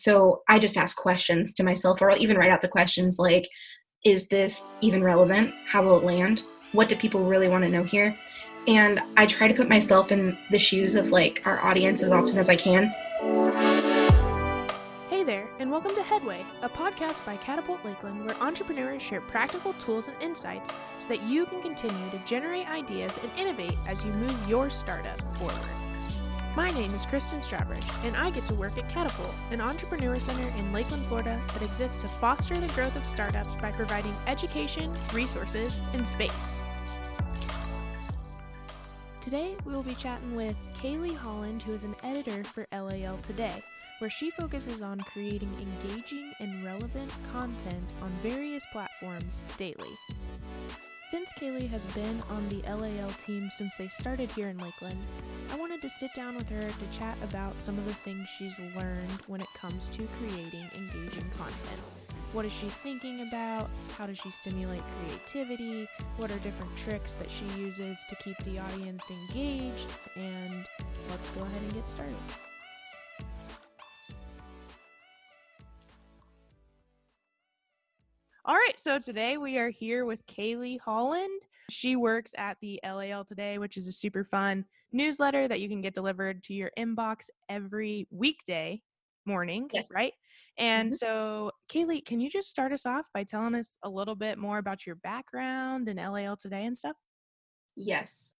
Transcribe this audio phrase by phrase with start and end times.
[0.00, 3.46] so I just ask questions to myself, or I'll even write out the questions like,
[4.04, 5.52] is this even relevant?
[5.66, 6.42] How will it land?
[6.72, 8.16] What do people really want to know here?
[8.66, 12.38] And I try to put myself in the shoes of like our audience as often
[12.38, 12.88] as I can.
[15.10, 19.74] Hey there, and welcome to Headway, a podcast by Catapult Lakeland where entrepreneurs share practical
[19.74, 24.12] tools and insights so that you can continue to generate ideas and innovate as you
[24.12, 25.89] move your startup forward.
[26.56, 30.48] My name is Kristen Strawbridge, and I get to work at Catapult, an entrepreneur center
[30.58, 35.80] in Lakeland, Florida that exists to foster the growth of startups by providing education, resources,
[35.92, 36.56] and space.
[39.20, 43.62] Today, we will be chatting with Kaylee Holland, who is an editor for LAL Today,
[44.00, 49.96] where she focuses on creating engaging and relevant content on various platforms daily.
[51.10, 55.00] Since Kaylee has been on the LAL team since they started here in Lakeland,
[55.52, 58.56] I wanted to sit down with her to chat about some of the things she's
[58.76, 61.80] learned when it comes to creating engaging content.
[62.32, 63.68] What is she thinking about?
[63.98, 65.88] How does she stimulate creativity?
[66.16, 69.88] What are different tricks that she uses to keep the audience engaged?
[70.14, 70.64] And
[71.08, 72.14] let's go ahead and get started.
[78.50, 81.40] All right, so today we are here with Kaylee Holland.
[81.70, 85.80] She works at the LAL Today, which is a super fun newsletter that you can
[85.80, 88.82] get delivered to your inbox every weekday
[89.24, 89.86] morning, Yes.
[89.92, 90.14] right?
[90.58, 90.96] And Mhm.
[90.96, 94.58] so, Kaylee, can you just start us off by telling us a little bit more
[94.58, 96.96] about your background in LAL Today and stuff?
[97.76, 98.34] Yes.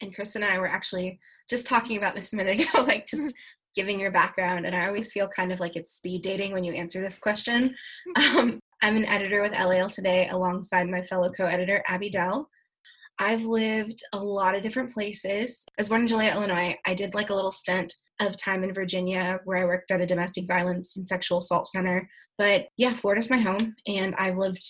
[0.00, 1.18] And Chris and I were actually
[1.50, 3.34] just talking about this a minute ago, like just
[3.74, 4.64] giving your background.
[4.64, 7.74] And I always feel kind of like it's speed dating when you answer this question.
[8.16, 12.48] Um, I'm an editor with LAL today alongside my fellow co editor, Abby Dell.
[13.18, 15.64] I've lived a lot of different places.
[15.70, 16.76] I was born in Joliet, Illinois.
[16.84, 20.06] I did like a little stint of time in Virginia where I worked at a
[20.06, 22.08] domestic violence and sexual assault center.
[22.36, 24.64] But yeah, Florida's my home, and I've lived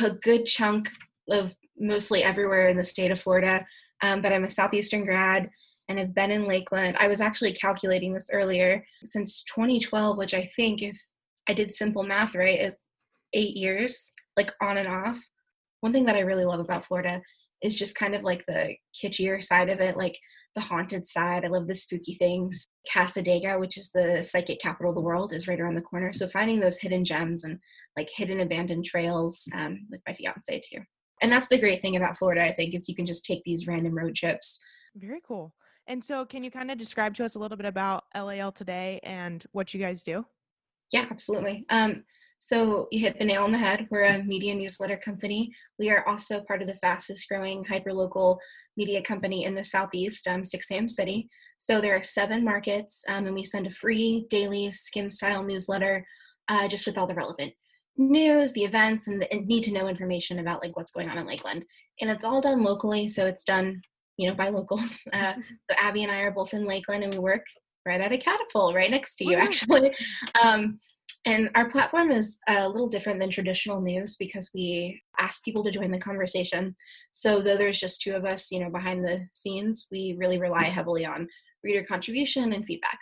[0.00, 0.88] a good chunk
[1.28, 3.66] of mostly everywhere in the state of Florida.
[4.02, 5.50] Um, but I'm a Southeastern grad
[5.88, 6.96] and have been in Lakeland.
[7.00, 10.96] I was actually calculating this earlier since 2012, which I think, if
[11.48, 12.76] I did simple math right, is
[13.32, 15.20] eight years, like on and off.
[15.80, 17.22] One thing that I really love about Florida
[17.62, 20.18] is just kind of like the kitschier side of it, like
[20.54, 21.44] the haunted side.
[21.44, 22.66] I love the spooky things.
[22.92, 26.12] Cassadaga, which is the psychic capital of the world, is right around the corner.
[26.12, 27.58] So finding those hidden gems and
[27.96, 30.80] like hidden abandoned trails um, with my fiance too.
[31.20, 33.66] And that's the great thing about Florida, I think, is you can just take these
[33.66, 34.58] random road trips.
[34.94, 35.52] Very cool.
[35.88, 39.00] And so, can you kind of describe to us a little bit about LAL Today
[39.02, 40.24] and what you guys do?
[40.92, 41.64] Yeah, absolutely.
[41.70, 42.04] Um,
[42.38, 43.86] so you hit the nail on the head.
[43.90, 45.52] We're a media newsletter company.
[45.78, 48.38] We are also part of the fastest growing hyperlocal
[48.76, 50.88] media company in the Southeast, um, 6 a.m.
[50.88, 51.28] City.
[51.58, 56.06] So there are seven markets, um, and we send a free daily skim style newsletter
[56.48, 57.52] uh, just with all the relevant
[57.98, 61.26] news, the events, and the need to know information about like what's going on in
[61.26, 61.64] Lakeland.
[62.00, 63.82] And it's all done locally, so it's done,
[64.16, 65.00] you know, by locals.
[65.12, 65.34] Uh,
[65.70, 67.44] so Abby and I are both in Lakeland, and we work
[67.84, 69.92] right at a catapult, right next to you, actually.
[70.42, 70.78] Um,
[71.24, 75.70] and our platform is a little different than traditional news because we ask people to
[75.70, 76.74] join the conversation.
[77.12, 80.64] So though there's just two of us, you know, behind the scenes, we really rely
[80.64, 81.28] heavily on
[81.62, 82.98] reader contribution and feedback.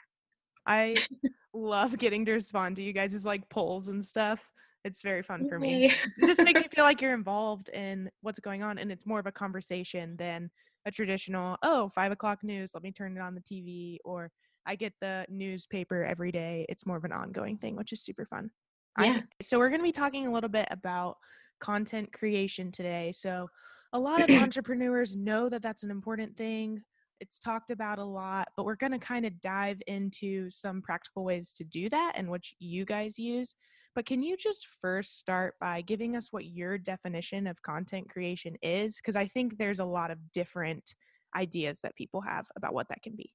[0.67, 0.97] I
[1.55, 4.51] love getting to respond to you guys' like polls and stuff.
[4.85, 5.87] It's very fun for me.
[5.87, 9.19] It just makes you feel like you're involved in what's going on, and it's more
[9.19, 10.49] of a conversation than
[10.87, 12.71] a traditional oh five o'clock news.
[12.73, 14.31] Let me turn it on the TV, or
[14.67, 16.67] I get the newspaper every day.
[16.69, 18.51] It's more of an ongoing thing, which is super fun.
[18.97, 19.21] I- Yeah.
[19.41, 21.17] so we're going to be talking a little bit about
[21.61, 23.13] content creation today.
[23.13, 23.49] So
[23.93, 26.83] a lot of entrepreneurs know that that's an important thing.
[27.21, 31.25] It's talked about a lot, but we're going to kind of dive into some practical
[31.25, 33.55] ways to do that and which you guys use.
[33.95, 38.57] But can you just first start by giving us what your definition of content creation
[38.61, 38.97] is?
[38.97, 40.95] Because I think there's a lot of different
[41.35, 43.33] ideas that people have about what that can be.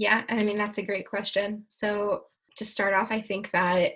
[0.00, 1.64] Yeah, and I mean, that's a great question.
[1.68, 2.22] So,
[2.56, 3.92] to start off, I think that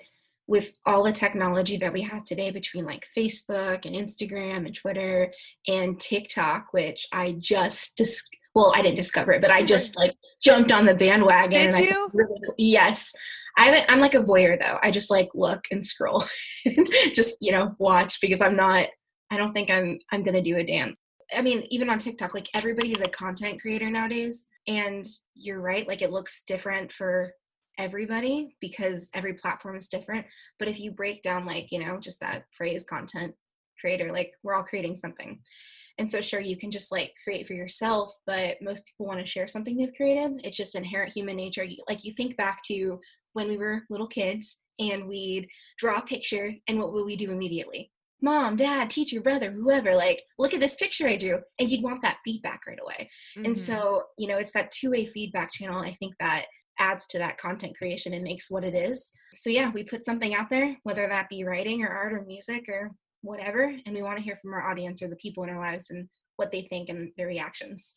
[0.47, 5.33] with all the technology that we have today between like Facebook and Instagram and Twitter
[5.67, 10.13] and TikTok, which I just dis- well, I didn't discover it, but I just like
[10.43, 11.71] jumped on the bandwagon.
[11.71, 12.11] Did and I you?
[12.13, 13.11] really, yes.
[13.57, 14.79] I I'm like a voyeur though.
[14.83, 16.23] I just like look and scroll
[16.67, 18.89] and just, you know, watch because I'm not,
[19.31, 20.99] I don't think I'm, I'm going to do a dance.
[21.35, 24.49] I mean, even on TikTok, like everybody is a content creator nowadays.
[24.67, 27.33] And you're right, like it looks different for
[27.79, 30.27] everybody because every platform is different.
[30.59, 33.35] But if you break down, like, you know, just that phrase content
[33.81, 35.41] creator, like we're all creating something.
[35.99, 39.27] And so, sure, you can just like create for yourself, but most people want to
[39.27, 40.41] share something they've created.
[40.43, 41.67] It's just inherent human nature.
[41.89, 42.99] Like, you think back to
[43.35, 47.31] when we were little kids and we'd draw a picture and what would we do
[47.31, 47.93] immediately?
[48.23, 51.41] Mom, dad, teacher, brother, whoever, like, look at this picture I drew.
[51.59, 53.11] And you'd want that feedback right away.
[53.37, 53.47] Mm-hmm.
[53.47, 55.81] And so, you know, it's that two way feedback channel.
[55.81, 56.47] I think that
[56.79, 59.11] adds to that content creation and makes what it is.
[59.35, 62.69] So, yeah, we put something out there, whether that be writing or art or music
[62.69, 63.75] or whatever.
[63.85, 66.09] And we want to hear from our audience or the people in our lives and
[66.37, 67.95] what they think and their reactions.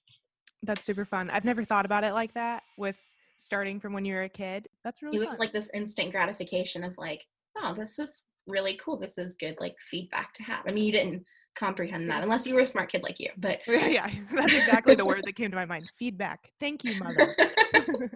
[0.64, 1.30] That's super fun.
[1.30, 2.98] I've never thought about it like that with
[3.38, 4.68] starting from when you were a kid.
[4.84, 7.24] That's really it was like this instant gratification of like,
[7.58, 8.12] oh, this is
[8.48, 8.98] really cool.
[8.98, 10.64] This is good like feedback to have.
[10.68, 11.24] I mean, you didn't
[11.56, 15.06] comprehend that unless you were a smart kid like you, but yeah, that's exactly the
[15.06, 15.92] word that came to my mind.
[15.98, 16.52] Feedback.
[16.60, 17.36] Thank you, mother.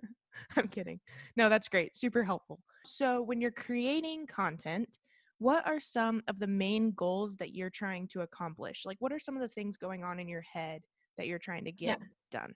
[0.58, 1.00] I'm kidding.
[1.36, 1.96] No, that's great.
[1.96, 2.60] Super helpful.
[2.86, 4.98] So, when you're creating content,
[5.40, 8.84] what are some of the main goals that you're trying to accomplish?
[8.86, 10.82] Like, what are some of the things going on in your head
[11.18, 12.06] that you're trying to get yeah.
[12.32, 12.54] done?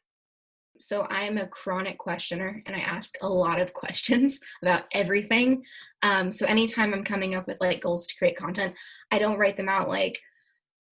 [0.79, 5.63] So I'm a chronic questioner and I ask a lot of questions about everything.
[6.03, 8.73] Um, so anytime I'm coming up with like goals to create content,
[9.11, 10.19] I don't write them out like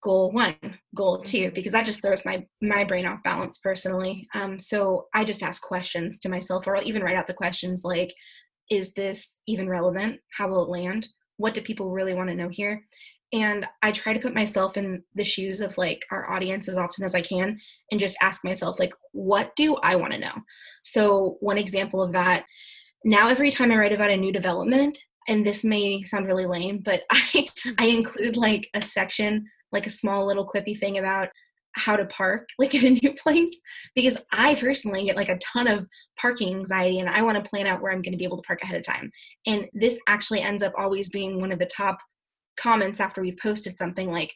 [0.04, 0.56] goal one,
[0.96, 1.54] goal two, mm-hmm.
[1.54, 4.28] because that just throws my my brain off balance personally.
[4.36, 7.84] Um, so I just ask questions to myself, or I'll even write out the questions
[7.84, 8.14] like,
[8.70, 10.20] is this even relevant?
[10.32, 11.08] How will it land?
[11.38, 12.84] What do people really want to know here?
[13.34, 17.04] And i try to put myself in the shoes of like our audience as often
[17.04, 17.58] as i can
[17.92, 20.34] and just ask myself like what do i want to know?
[20.84, 22.46] So one example of that
[23.04, 24.98] now every time i write about a new development
[25.28, 27.72] and this may sound really lame but i mm-hmm.
[27.80, 31.30] i include like a section like a small little quippy thing about
[31.76, 33.54] how to park like at a new place
[33.96, 35.88] because i personally get like a ton of
[36.20, 38.48] parking anxiety and i want to plan out where i'm going to be able to
[38.48, 39.12] park ahead of time.
[39.48, 41.98] And this actually ends up always being one of the top
[42.58, 44.34] comments after we've posted something like,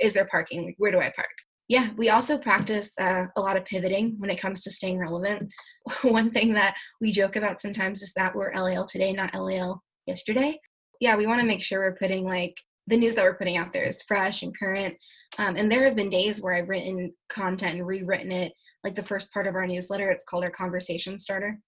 [0.00, 0.64] is there parking?
[0.64, 1.30] Like, where do I park?
[1.68, 5.52] Yeah, we also practice uh, a lot of pivoting when it comes to staying relevant.
[6.02, 10.58] One thing that we joke about sometimes is that we're LAL today, not LAL yesterday.
[11.00, 12.56] Yeah, we want to make sure we're putting like
[12.88, 14.96] the news that we're putting out there is fresh and current.
[15.38, 18.52] Um, and there have been days where I've written content and rewritten it.
[18.84, 21.58] Like the first part of our newsletter, it's called our conversation starter.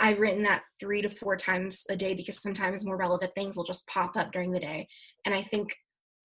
[0.00, 3.64] I've written that three to four times a day because sometimes more relevant things will
[3.64, 4.88] just pop up during the day.
[5.26, 5.76] And I think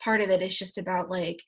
[0.02, 1.42] part of it is just about like,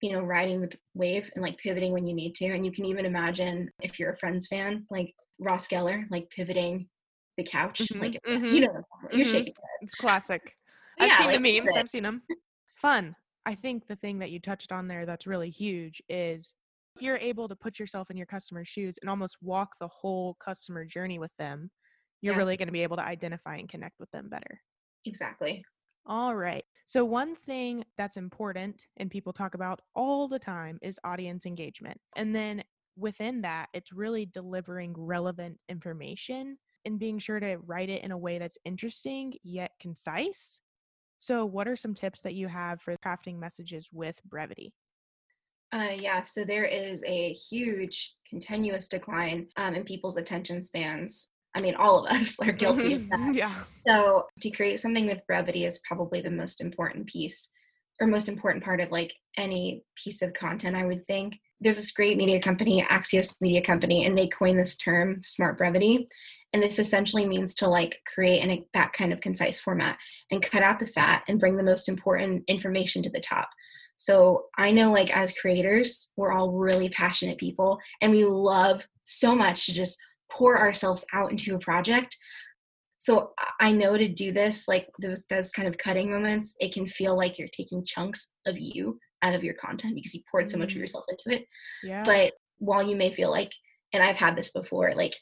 [0.00, 2.46] you know, riding the wave and like pivoting when you need to.
[2.46, 6.88] And you can even imagine if you're a Friends fan, like Ross Geller, like pivoting
[7.36, 7.80] the couch.
[7.80, 9.32] Mm-hmm, like, mm-hmm, you know, you're mm-hmm.
[9.32, 9.82] shaking it.
[9.82, 10.54] It's classic.
[11.00, 12.22] I've yeah, seen like, the memes, I've seen them.
[12.80, 13.14] Fun.
[13.44, 16.54] I think the thing that you touched on there that's really huge is
[16.96, 20.34] if you're able to put yourself in your customer's shoes and almost walk the whole
[20.40, 21.70] customer journey with them,
[22.22, 22.38] you're yeah.
[22.38, 24.60] really going to be able to identify and connect with them better.
[25.04, 25.62] Exactly.
[26.06, 26.64] All right.
[26.86, 32.00] So, one thing that's important and people talk about all the time is audience engagement.
[32.16, 32.62] And then
[32.96, 36.56] within that, it's really delivering relevant information
[36.86, 40.60] and being sure to write it in a way that's interesting yet concise.
[41.18, 44.72] So, what are some tips that you have for crafting messages with brevity?
[45.72, 51.30] Uh, yeah, so there is a huge continuous decline um, in people's attention spans.
[51.54, 53.34] I mean, all of us are guilty of that.
[53.34, 53.54] Yeah.
[53.86, 57.50] So to create something with brevity is probably the most important piece
[58.00, 61.38] or most important part of like any piece of content, I would think.
[61.60, 66.06] There's this great media company, Axios Media Company, and they coined this term smart brevity.
[66.52, 69.98] And this essentially means to like create in that kind of concise format
[70.30, 73.48] and cut out the fat and bring the most important information to the top.
[73.96, 79.34] So I know, like, as creators, we're all really passionate people and we love so
[79.34, 79.96] much to just
[80.30, 82.16] pour ourselves out into a project.
[82.98, 86.86] So I know to do this, like those those kind of cutting moments, it can
[86.86, 90.58] feel like you're taking chunks of you out of your content because you poured so
[90.58, 90.80] much of mm-hmm.
[90.80, 91.46] yourself into it.
[91.82, 92.02] Yeah.
[92.04, 93.52] But while you may feel like,
[93.92, 95.14] and I've had this before, like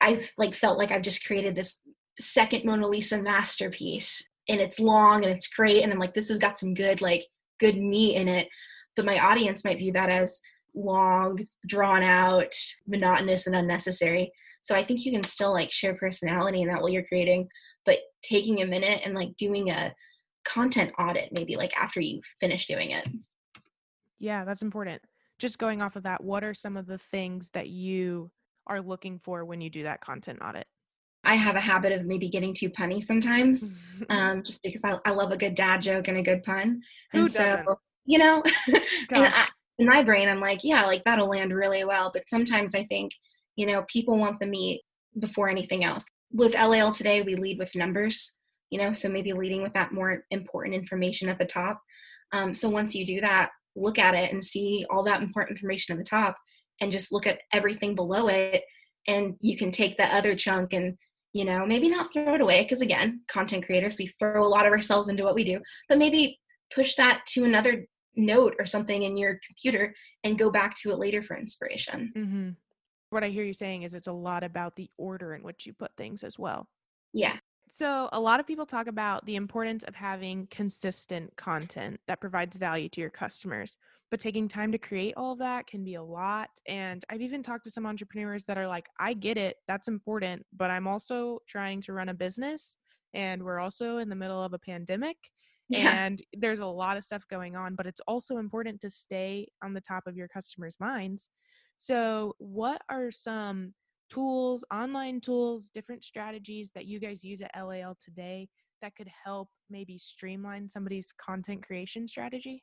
[0.00, 1.78] I've like felt like I've just created this
[2.18, 6.38] second Mona Lisa masterpiece and it's long and it's great and I'm like this has
[6.38, 7.26] got some good like
[7.58, 8.48] good meat in it
[8.96, 10.40] but my audience might view that as
[10.74, 12.52] long drawn out
[12.86, 14.32] monotonous and unnecessary.
[14.62, 17.48] So i think you can still like share personality in that while you're creating
[17.84, 19.94] but taking a minute and like doing a
[20.44, 23.06] content audit maybe like after you finish doing it.
[24.18, 25.02] Yeah that's important.
[25.38, 28.30] Just going off of that what are some of the things that you
[28.66, 30.66] are looking for when you do that content audit
[31.26, 33.74] I have a habit of maybe getting too punny sometimes,
[34.08, 36.82] um, just because I, I, love a good dad joke and a good pun.
[37.12, 37.78] And Who so, doesn't?
[38.06, 42.10] you know, and I, in my brain, I'm like, yeah, like that'll land really well.
[42.12, 43.12] But sometimes I think,
[43.56, 44.82] you know, people want the meat
[45.18, 46.04] before anything else.
[46.32, 48.38] With LAL today, we lead with numbers,
[48.70, 51.80] you know, so maybe leading with that more important information at the top.
[52.32, 55.92] Um, so once you do that, look at it and see all that important information
[55.92, 56.36] at the top
[56.80, 58.64] and just look at everything below it.
[59.06, 60.96] And you can take that other chunk and
[61.36, 64.66] you know maybe not throw it away because again content creators we throw a lot
[64.66, 66.40] of ourselves into what we do but maybe
[66.74, 70.98] push that to another note or something in your computer and go back to it
[70.98, 72.12] later for inspiration.
[72.16, 72.48] Mm-hmm.
[73.10, 75.74] what i hear you saying is it's a lot about the order in which you
[75.74, 76.66] put things as well.
[77.12, 77.36] Yeah
[77.68, 82.56] so, a lot of people talk about the importance of having consistent content that provides
[82.56, 83.76] value to your customers,
[84.10, 86.48] but taking time to create all of that can be a lot.
[86.68, 90.46] And I've even talked to some entrepreneurs that are like, I get it, that's important,
[90.56, 92.76] but I'm also trying to run a business
[93.14, 95.16] and we're also in the middle of a pandemic.
[95.68, 96.04] Yeah.
[96.04, 99.74] And there's a lot of stuff going on, but it's also important to stay on
[99.74, 101.28] the top of your customers' minds.
[101.76, 103.74] So, what are some
[104.08, 108.48] tools, online tools, different strategies that you guys use at LAL today
[108.82, 112.62] that could help maybe streamline somebody's content creation strategy?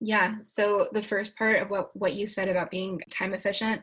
[0.00, 0.36] Yeah.
[0.46, 3.80] So the first part of what what you said about being time efficient,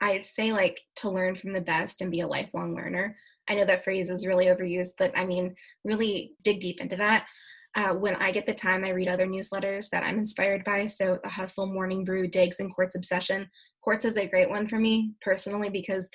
[0.00, 3.16] I'd say like to learn from the best and be a lifelong learner.
[3.48, 7.26] I know that phrase is really overused, but I mean, really dig deep into that.
[7.78, 10.86] Uh, when I get the time, I read other newsletters that I'm inspired by.
[10.86, 13.48] So, The Hustle, Morning Brew, Diggs, and Quartz Obsession.
[13.82, 16.10] Quartz is a great one for me personally because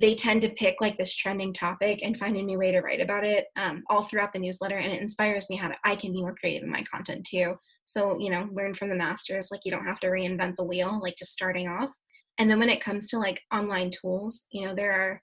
[0.00, 3.02] they tend to pick like this trending topic and find a new way to write
[3.02, 4.78] about it um, all throughout the newsletter.
[4.78, 7.56] And it inspires me how to, I can be more creative in my content too.
[7.84, 9.48] So, you know, learn from the masters.
[9.50, 11.90] Like, you don't have to reinvent the wheel, like just starting off.
[12.38, 15.20] And then when it comes to like online tools, you know, there are,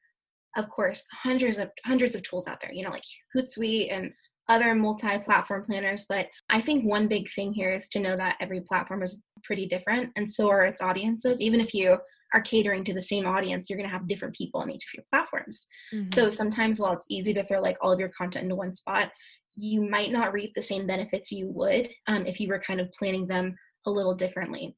[0.55, 3.03] of course, hundreds of hundreds of tools out there, you know, like
[3.35, 4.11] Hootsuite and
[4.49, 8.61] other multi-platform planners but i think one big thing here is to know that every
[8.61, 11.41] platform is pretty different and so are its audiences.
[11.41, 11.97] Even if you
[12.33, 14.93] are catering to the same audience you're going to have different people on each of
[14.95, 15.67] your platforms.
[15.93, 16.07] Mm-hmm.
[16.07, 19.11] so sometimes while it's easy to throw like all of your content into one spot
[19.55, 22.91] you might not reap the same benefits you would um, if you were kind of
[22.97, 24.75] planning them a little differently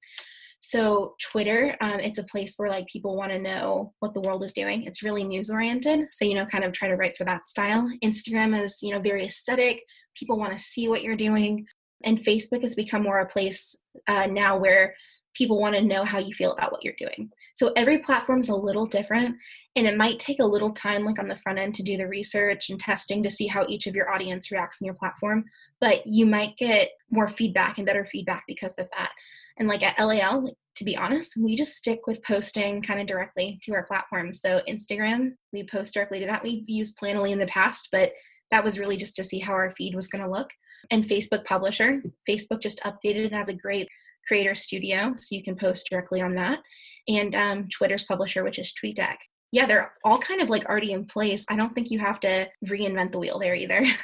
[0.70, 4.44] so Twitter, um, it's a place where like people want to know what the world
[4.44, 4.84] is doing.
[4.84, 6.08] It's really news oriented.
[6.12, 7.88] So, you know, kind of try to write for that style.
[8.04, 9.84] Instagram is, you know, very aesthetic.
[10.16, 11.68] People want to see what you're doing.
[12.04, 13.76] And Facebook has become more a place
[14.08, 14.96] uh, now where
[15.36, 17.30] people want to know how you feel about what you're doing.
[17.54, 19.36] So every platform is a little different
[19.76, 22.08] and it might take a little time like on the front end to do the
[22.08, 25.44] research and testing to see how each of your audience reacts in your platform,
[25.80, 29.12] but you might get more feedback and better feedback because of that.
[29.58, 33.60] And like at LAL, to be honest, we just stick with posting kind of directly
[33.64, 34.32] to our platform.
[34.32, 36.44] So Instagram, we post directly to that.
[36.44, 38.12] We've used Planoly in the past, but
[38.52, 40.50] that was really just to see how our feed was going to look.
[40.92, 43.88] And Facebook Publisher, Facebook just updated it as a great
[44.28, 46.60] creator studio, so you can post directly on that.
[47.08, 49.16] And um, Twitter's publisher, which is TweetDeck.
[49.52, 51.46] Yeah, they're all kind of like already in place.
[51.50, 53.86] I don't think you have to reinvent the wheel there either.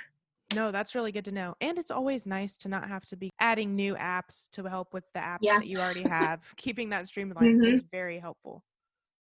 [0.53, 1.55] No, that's really good to know.
[1.61, 5.05] And it's always nice to not have to be adding new apps to help with
[5.13, 5.59] the apps yeah.
[5.59, 6.41] that you already have.
[6.57, 7.73] Keeping that streamlined mm-hmm.
[7.73, 8.63] is very helpful.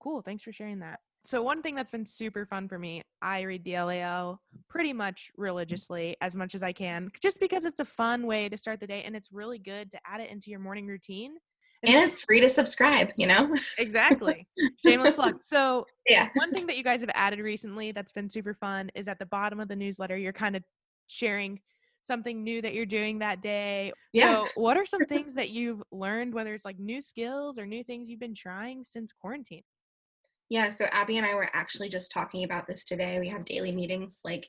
[0.01, 0.23] Cool.
[0.23, 1.01] Thanks for sharing that.
[1.25, 5.31] So, one thing that's been super fun for me, I read the LAL pretty much
[5.37, 8.87] religiously as much as I can, just because it's a fun way to start the
[8.87, 11.37] day and it's really good to add it into your morning routine.
[11.83, 13.55] And, and it's free to subscribe, you know?
[13.79, 14.47] exactly.
[14.85, 15.43] Shameless plug.
[15.43, 16.29] So, yeah.
[16.35, 19.27] One thing that you guys have added recently that's been super fun is at the
[19.27, 20.63] bottom of the newsletter, you're kind of
[21.11, 21.61] sharing
[22.03, 23.93] something new that you're doing that day.
[24.13, 24.33] Yeah.
[24.33, 27.85] So, what are some things that you've learned, whether it's like new skills or new
[27.85, 29.63] things you've been trying since quarantine?
[30.49, 33.21] Yeah, so Abby and I were actually just talking about this today.
[33.21, 34.49] We have daily meetings like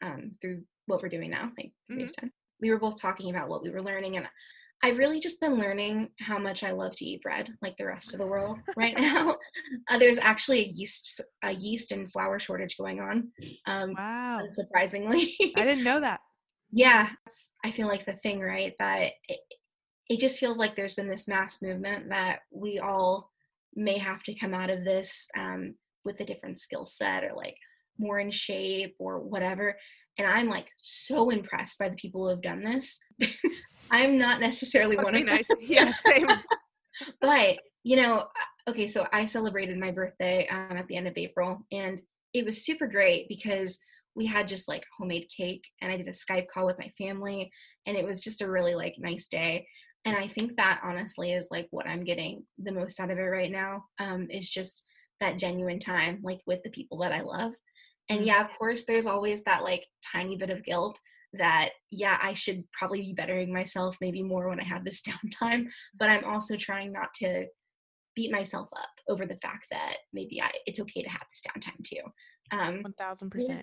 [0.00, 2.26] um, through what we're doing now, like mm-hmm.
[2.60, 4.26] We were both talking about what we were learning, and
[4.84, 8.12] I've really just been learning how much I love to eat bread, like the rest
[8.12, 9.36] of the world right now.
[9.88, 13.28] Uh, there's actually a yeast, a yeast and flour shortage going on.
[13.66, 14.40] Um, wow!
[14.52, 16.20] Surprisingly, I didn't know that.
[16.72, 17.10] Yeah,
[17.64, 18.74] I feel like the thing, right?
[18.78, 19.38] That it,
[20.08, 23.30] it just feels like there's been this mass movement that we all
[23.74, 25.74] may have to come out of this um,
[26.04, 27.56] with a different skill set or like
[27.98, 29.76] more in shape or whatever.
[30.18, 32.98] And I'm like so impressed by the people who have done this.
[33.92, 35.48] I'm not necessarily Must one of nice.
[35.48, 35.58] them.
[35.62, 36.26] Yeah, same.
[37.20, 41.14] but you know, uh, okay, so I celebrated my birthday um, at the end of
[41.16, 42.00] April, and
[42.32, 43.78] it was super great because
[44.14, 47.50] we had just like homemade cake, and I did a Skype call with my family,
[47.86, 49.66] and it was just a really like nice day
[50.04, 53.22] and i think that honestly is like what i'm getting the most out of it
[53.22, 54.84] right now um, is just
[55.20, 57.54] that genuine time like with the people that i love
[58.08, 58.28] and mm-hmm.
[58.28, 60.98] yeah of course there's always that like tiny bit of guilt
[61.34, 65.02] that yeah i should probably be bettering myself maybe more when i have this
[65.42, 65.66] downtime
[65.98, 67.46] but i'm also trying not to
[68.14, 71.82] beat myself up over the fact that maybe I, it's okay to have this downtime
[71.84, 72.02] too
[72.56, 73.62] um 1000%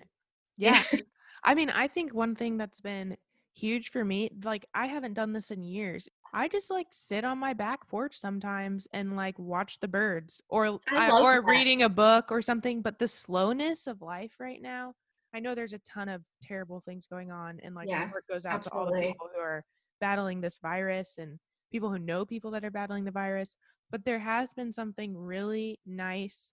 [0.56, 0.82] yeah.
[0.92, 1.00] yeah.
[1.44, 3.16] i mean i think one thing that's been
[3.54, 4.30] huge for me.
[4.44, 6.08] Like I haven't done this in years.
[6.32, 10.80] I just like sit on my back porch sometimes and like watch the birds or
[10.90, 11.46] I I, or that.
[11.46, 14.94] reading a book or something, but the slowness of life right now,
[15.34, 18.46] I know there's a ton of terrible things going on and like Yeah, heart goes
[18.46, 19.64] out to all the people who are
[20.00, 21.38] battling this virus and
[21.70, 23.56] people who know people that are battling the virus,
[23.90, 26.52] but there has been something really nice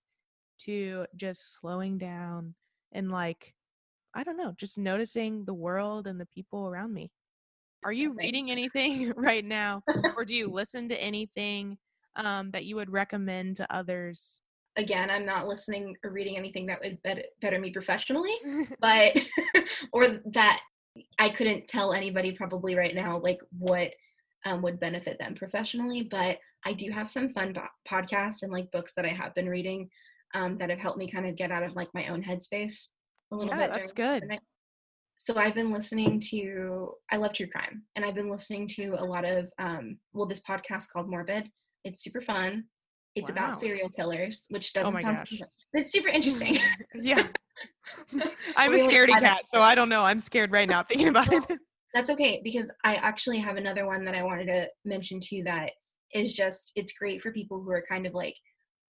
[0.59, 2.55] to just slowing down
[2.91, 3.53] and like
[4.13, 7.11] I don't know, just noticing the world and the people around me.
[7.83, 9.83] Are you reading anything right now,
[10.15, 11.77] or do you listen to anything
[12.15, 14.41] um, that you would recommend to others?
[14.77, 18.35] Again, I'm not listening or reading anything that would better, better me professionally,
[18.79, 19.17] but
[19.91, 20.61] or that
[21.19, 23.91] I couldn't tell anybody probably right now like what
[24.45, 26.03] um, would benefit them professionally.
[26.03, 29.49] But I do have some fun bo- podcasts and like books that I have been
[29.49, 29.89] reading
[30.33, 32.89] um, that have helped me kind of get out of like my own headspace
[33.31, 33.73] a little yeah, bit.
[33.73, 34.25] that's good.
[35.17, 39.03] So I've been listening to I love true crime, and I've been listening to a
[39.03, 41.49] lot of um, well this podcast called Morbid.
[41.83, 42.65] It's super fun.
[43.17, 43.35] It's Wow.
[43.47, 45.39] about serial killers, which Oh doesn't my sound gosh.
[45.73, 46.57] but it's super interesting.
[46.95, 47.23] yeah.
[48.55, 50.03] I'm a scaredy cat, so I don't know.
[50.03, 51.43] I'm scared right now thinking about it.
[51.93, 55.71] That's okay because I actually have another one that I wanted to mention too that
[56.13, 58.35] is just it's great for people who are kind of like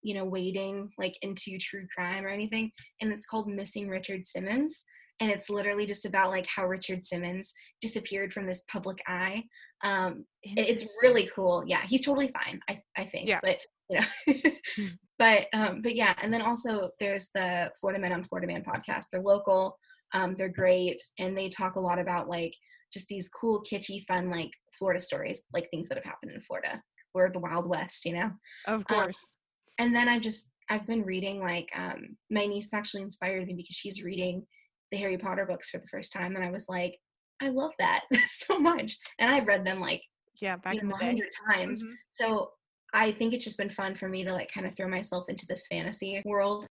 [0.01, 2.69] you know wading like into true crime or anything
[3.01, 4.83] and it's called Missing Richard Simmons
[5.19, 9.43] and it's literally just about like how Richard Simmons disappeared from this public eye
[9.83, 13.39] um it- it's really cool yeah he's totally fine I I think Yeah.
[13.41, 13.57] but
[13.89, 14.41] you know
[15.19, 19.05] but um but yeah and then also there's the Florida Men on Florida Man podcast
[19.11, 19.77] they're local
[20.13, 22.53] um they're great and they talk a lot about like
[22.93, 26.81] just these cool, kitschy, fun, like Florida stories, like things that have happened in Florida.
[27.13, 28.31] We're the Wild West, you know?
[28.65, 29.35] Of Um, course.
[29.77, 33.75] And then I've just, I've been reading, like, um, my niece actually inspired me because
[33.75, 34.47] she's reading
[34.91, 36.37] the Harry Potter books for the first time.
[36.37, 36.97] And I was like,
[37.41, 38.97] I love that so much.
[39.19, 40.01] And I've read them like,
[40.41, 41.05] yeah, back you in the day.
[41.07, 41.83] hundred times.
[41.83, 41.91] Mhm.
[42.21, 42.51] So
[42.93, 45.45] I think it's just been fun for me to like kind of throw myself into
[45.45, 46.67] this fantasy world.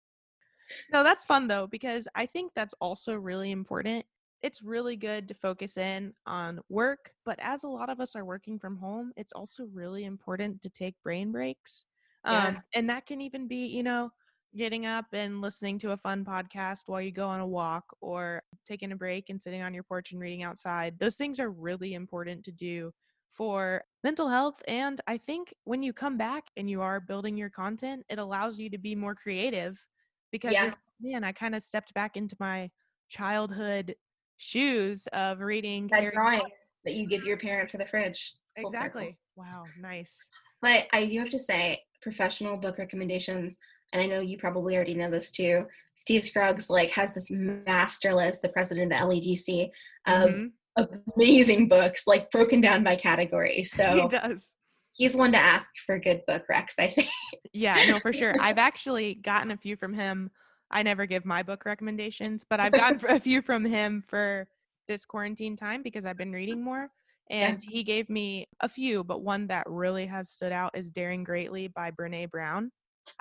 [0.92, 4.04] No, that's fun though, because I think that's also really important.
[4.42, 8.24] It's really good to focus in on work, but as a lot of us are
[8.24, 11.84] working from home, it's also really important to take brain breaks.
[12.24, 12.46] Yeah.
[12.48, 14.10] Um, and that can even be, you know,
[14.56, 18.42] getting up and listening to a fun podcast while you go on a walk or
[18.66, 20.98] taking a break and sitting on your porch and reading outside.
[20.98, 22.92] Those things are really important to do
[23.30, 24.62] for mental health.
[24.68, 28.58] And I think when you come back and you are building your content, it allows
[28.58, 29.84] you to be more creative
[30.32, 30.74] because Yeah.
[31.00, 32.70] man, I kind of stepped back into my
[33.08, 33.94] childhood
[34.38, 36.52] shoes of reading That drawing Potter.
[36.84, 38.34] that you give your parent for the fridge.
[38.56, 39.18] Exactly.
[39.34, 40.28] Wow, nice.
[40.62, 43.56] But I do have to say, professional book recommendations,
[43.92, 45.66] and I know you probably already know this too.
[45.96, 49.70] Steve Scruggs like has this master list, the president of the LEDC,
[50.06, 50.52] of Mhm.
[50.76, 53.64] Amazing books, like broken down by category.
[53.76, 54.54] So he does.
[54.92, 57.08] he's one to ask for good book recs, I think.
[57.52, 58.34] Yeah, no, for sure.
[58.40, 60.30] I've actually gotten a few from him.
[60.70, 64.46] I never give my book recommendations, but I've gotten a few from him for
[64.88, 66.88] this quarantine time because I've been reading more.
[67.28, 67.48] Yeah.
[67.48, 71.24] And he gave me a few, but one that really has stood out is Daring
[71.24, 72.70] Greatly by Brene Brown.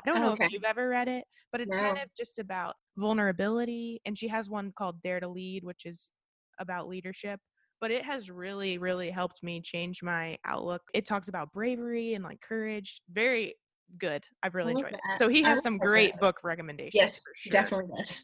[0.06, 0.46] I don't know okay.
[0.46, 4.02] if you've ever read it, but it's kind of just about vulnerability.
[4.06, 6.14] And she has one called Dare to Lead, which is
[6.60, 7.40] about leadership.
[7.82, 10.82] But it has really, really helped me change my outlook.
[10.94, 13.02] It talks about bravery and like courage.
[13.12, 13.56] Very
[14.00, 14.24] good.
[14.44, 15.00] I've really enjoyed it.
[15.20, 15.86] So he has some that.
[15.86, 16.94] great book recommendations.
[16.96, 17.54] yes, for sure.
[17.54, 18.24] definitely yes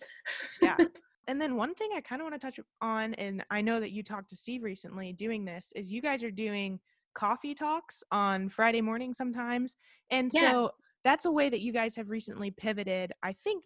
[0.61, 0.77] Yeah.
[1.27, 3.91] And then one thing I kind of want to touch on, and I know that
[3.91, 6.79] you talked to Steve recently doing this, is you guys are doing
[7.13, 9.75] coffee talks on Friday morning sometimes.
[10.09, 10.41] And Yeah.
[10.41, 10.71] so
[11.03, 13.63] that's a way that you guys have recently pivoted, I think,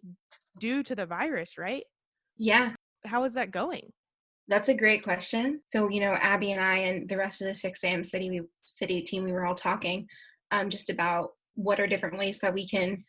[0.60, 1.82] due to the virus, right?
[2.36, 2.74] Yeah,
[3.06, 3.90] How is that going?
[4.48, 5.60] That's a great question.
[5.66, 8.04] So, you know, Abby and I and the rest of the 6 a.m.
[8.04, 10.06] city we, city team, we were all talking
[10.52, 13.04] um, just about what are different ways that we can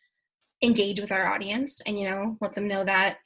[0.62, 3.18] engage with our audience and, you know, let them know that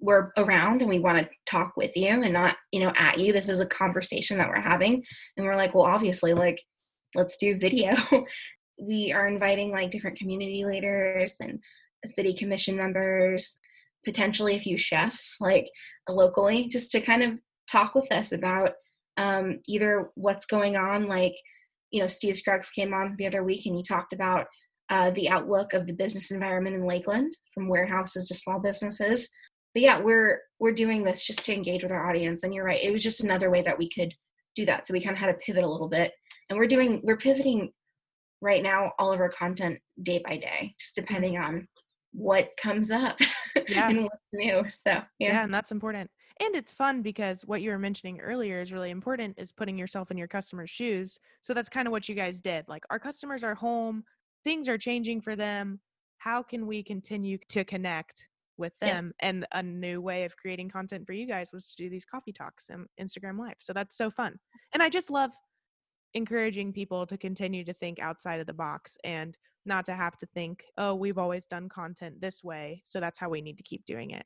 [0.00, 3.32] we're around and we want to talk with you and not, you know, at you.
[3.32, 5.02] This is a conversation that we're having.
[5.36, 6.62] And we're like, well, obviously, like,
[7.14, 7.94] let's do video.
[8.78, 11.60] we are inviting like different community leaders and
[12.16, 13.58] city commission members,
[14.04, 15.68] potentially a few chefs, like
[16.08, 17.32] locally, just to kind of
[17.70, 18.72] talk with us about
[19.16, 21.06] um, either what's going on.
[21.06, 21.34] Like,
[21.90, 24.46] you know, Steve Scruggs came on the other week and he talked about
[24.88, 29.28] uh, the outlook of the business environment in Lakeland, from warehouses to small businesses.
[29.72, 32.42] But yeah, we're we're doing this just to engage with our audience.
[32.42, 34.12] And you're right, it was just another way that we could
[34.56, 34.86] do that.
[34.86, 36.12] So we kind of had to pivot a little bit,
[36.48, 37.70] and we're doing we're pivoting
[38.40, 41.68] right now all of our content day by day, just depending on
[42.12, 43.16] what comes up
[43.68, 43.88] Yeah.
[43.88, 44.64] and what's new.
[44.68, 45.04] So Yeah.
[45.20, 46.10] yeah, and that's important.
[46.40, 50.10] And it's fun because what you were mentioning earlier is really important is putting yourself
[50.10, 51.18] in your customer's shoes.
[51.42, 52.64] So that's kind of what you guys did.
[52.66, 54.04] Like our customers are home,
[54.42, 55.80] things are changing for them.
[56.16, 58.26] How can we continue to connect
[58.56, 59.06] with them?
[59.06, 59.12] Yes.
[59.20, 62.32] And a new way of creating content for you guys was to do these coffee
[62.32, 63.56] talks and Instagram live.
[63.58, 64.38] So that's so fun.
[64.72, 65.32] And I just love
[66.14, 70.26] encouraging people to continue to think outside of the box and not to have to
[70.34, 72.80] think, oh, we've always done content this way.
[72.84, 74.24] So that's how we need to keep doing it.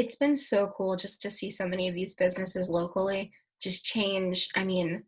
[0.00, 4.48] It's been so cool just to see so many of these businesses locally just change.
[4.56, 5.04] I mean,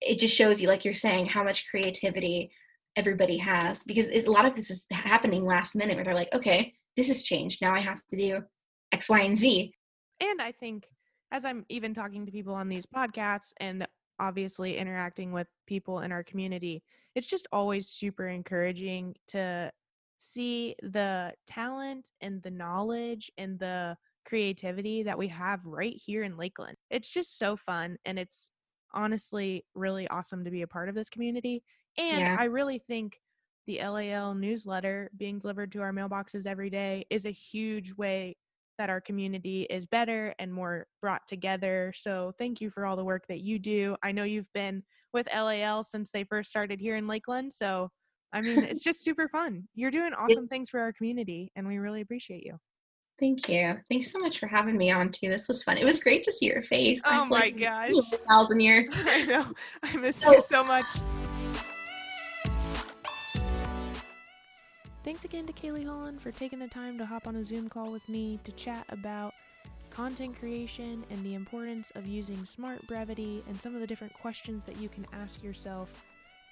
[0.00, 2.50] it just shows you, like you're saying, how much creativity
[2.96, 6.74] everybody has because a lot of this is happening last minute where they're like, okay,
[6.96, 7.62] this has changed.
[7.62, 8.42] Now I have to do
[8.90, 9.72] X, Y, and Z.
[10.20, 10.88] And I think
[11.30, 13.86] as I'm even talking to people on these podcasts and
[14.18, 16.82] obviously interacting with people in our community,
[17.14, 19.70] it's just always super encouraging to
[20.18, 26.36] see the talent and the knowledge and the creativity that we have right here in
[26.36, 26.76] Lakeland.
[26.90, 28.50] It's just so fun and it's
[28.92, 31.62] honestly really awesome to be a part of this community.
[31.98, 32.36] And Yeah.
[32.36, 33.20] I really think
[33.66, 38.36] the LAL newsletter being delivered to our mailboxes every day is a huge way
[38.78, 41.92] that our community is better and more brought together.
[41.94, 43.96] So thank you for all the work that you do.
[44.02, 47.52] I know you've been with LAL since they first started here in Lakeland.
[47.52, 47.90] So
[48.32, 49.66] I mean, it's just super fun.
[49.74, 52.58] You're doing awesome things for our community and we really appreciate you.
[53.18, 53.76] Thank you.
[53.88, 55.28] Thanks so much for having me on too.
[55.28, 55.76] This was fun.
[55.76, 57.00] It was great to see your face.
[57.04, 57.90] I Oh my like gosh.
[57.90, 58.90] A thousand years.
[58.94, 59.52] I know.
[59.82, 60.86] I miss So- you so much.
[65.04, 67.90] Thanks again to Kaylee Holland for taking the time to hop on a Zoom call
[67.90, 69.32] with me to chat about
[69.90, 74.64] content creation and the importance of using smart brevity and some of the different questions
[74.64, 75.88] that you can ask yourself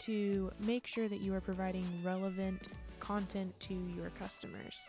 [0.00, 2.68] to make sure that you are providing relevant
[3.00, 4.86] content to your customers.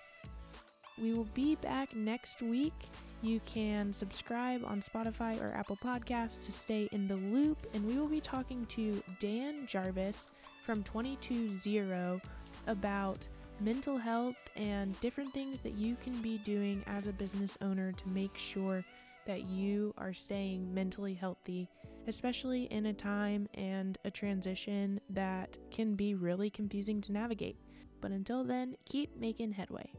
[0.99, 2.73] We will be back next week.
[3.21, 7.97] You can subscribe on Spotify or Apple Podcasts to stay in the loop, and we
[7.97, 10.29] will be talking to Dan Jarvis
[10.65, 12.21] from 220
[12.67, 13.27] about
[13.59, 18.09] mental health and different things that you can be doing as a business owner to
[18.09, 18.83] make sure
[19.25, 21.67] that you are staying mentally healthy,
[22.07, 27.57] especially in a time and a transition that can be really confusing to navigate.
[28.01, 29.91] But until then, keep making headway.